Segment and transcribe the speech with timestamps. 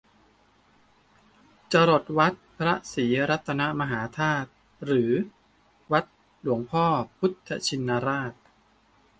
[1.73, 4.49] จรดวัดพระศรีรัตนมหาธาตุ
[4.85, 5.13] หรือ
[5.91, 6.05] วัด
[6.41, 6.85] หลวงพ่อ
[7.17, 8.33] พุทธชินราช